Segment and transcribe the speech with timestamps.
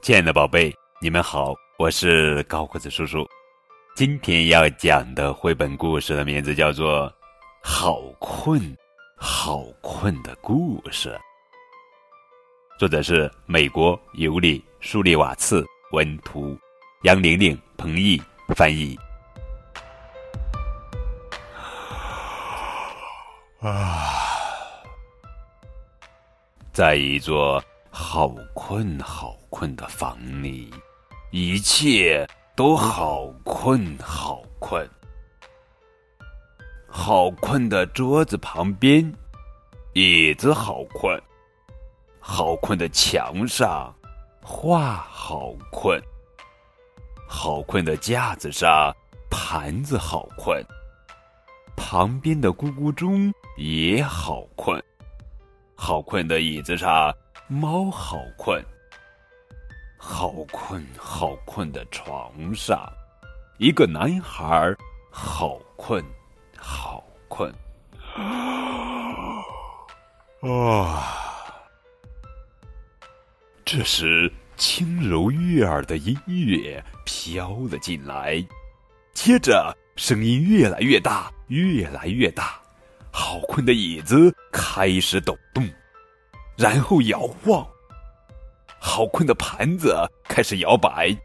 [0.00, 3.26] 亲爱的宝贝，你们好，我是高个子叔叔。
[3.94, 7.06] 今天要讲的绘本故事的名字叫做
[7.62, 8.74] 《好困
[9.16, 11.10] 好困的故事》，
[12.78, 16.56] 作者是美国尤里·舒利瓦茨，文图，
[17.02, 18.22] 杨玲玲、彭毅
[18.54, 18.96] 翻译。
[23.60, 24.14] 啊，
[26.72, 30.72] 在一座好困好困的房里，
[31.30, 34.88] 一切都好困好困。
[36.86, 39.12] 好困的桌子旁边，
[39.94, 41.18] 椅子好困；
[42.18, 43.94] 好困的墙上，
[44.42, 46.00] 画好困；
[47.28, 48.94] 好困的架子上，
[49.30, 50.62] 盘子好困。
[51.76, 54.82] 旁边的咕咕钟也好困，
[55.76, 57.14] 好困的椅子上，
[57.48, 58.62] 猫好困。
[59.96, 62.86] 好困好困的床上，
[63.56, 64.72] 一个男孩
[65.10, 66.04] 好困
[66.56, 67.52] 好困。
[70.42, 71.14] 啊！
[73.64, 78.46] 这时，轻柔悦耳的音乐飘了进来，
[79.14, 79.74] 接着。
[79.96, 82.60] 声音越来越大，越来越大，
[83.10, 85.68] 好困的椅子开始抖动，
[86.58, 87.64] 然后摇晃；
[88.80, 91.16] 好困的盘子开始摇摆，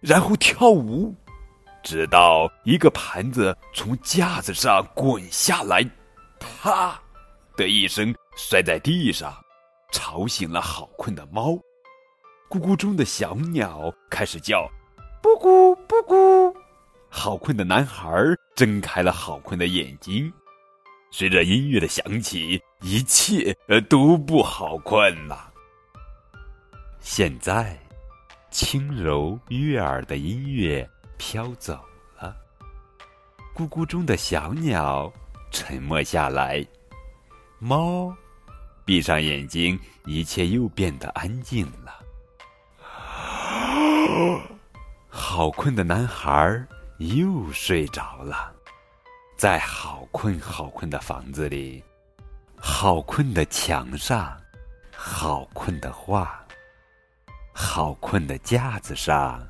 [0.00, 1.12] 然后跳舞，
[1.82, 5.84] 直到一个盘子从架子上滚下来，
[6.38, 6.96] 啪
[7.56, 9.34] 的一声摔在地上，
[9.90, 11.58] 吵醒了好困的猫。
[12.48, 14.70] 咕咕中的小鸟开始叫，
[15.20, 16.56] 布谷布谷。
[17.08, 18.08] 好困的男孩
[18.54, 20.32] 睁开了好困的眼睛，
[21.10, 23.56] 随着音乐的响起，一切
[23.88, 25.52] 都不好困了。
[27.00, 27.78] 现在，
[28.50, 31.84] 轻柔悦耳的音乐飘走
[32.18, 32.36] 了，
[33.54, 35.12] 咕咕中的小鸟
[35.50, 36.66] 沉默下来，
[37.58, 38.14] 猫
[38.84, 42.02] 闭上眼睛，一切又变得安静了。
[45.08, 46.66] 好困的男孩。
[46.98, 48.50] 又睡着了，
[49.36, 51.84] 在好困好困的房子里，
[52.58, 54.36] 好困的墙上，
[54.94, 56.28] 好困的画，
[57.54, 59.40] 好困的架子上，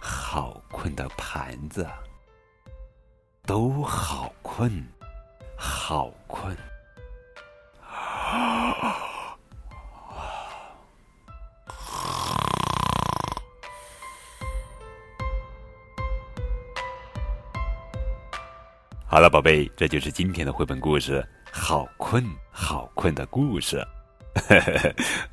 [0.00, 1.86] 好困的盘子，
[3.44, 4.84] 都好困，
[5.56, 6.56] 好困。
[19.08, 21.26] 好了，宝贝，这就是今天的绘本故事
[21.58, 23.84] 《好困好困的故事》。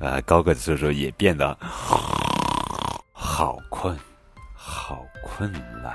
[0.04, 1.56] 啊，高个子叔叔也变得
[3.12, 3.96] 好困，
[4.54, 5.94] 好困了。